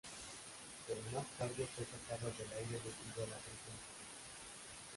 Pero 0.87 0.99
más 1.13 1.27
tarde 1.37 1.67
fue 1.75 1.85
sacada 1.85 2.31
del 2.31 2.47
aire 2.57 2.81
debido 2.83 3.23
a 3.23 3.27
la 3.27 3.35
presión 3.37 3.77
pública. 3.77 4.79